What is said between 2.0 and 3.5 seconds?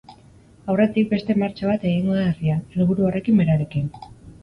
da herrian, helburu horrekin